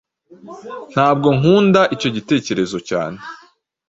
Ntabwo 0.93 1.27
nkunda 1.37 1.81
icyo 1.95 2.09
gitekerezo 2.15 2.77
cyane. 2.89 3.17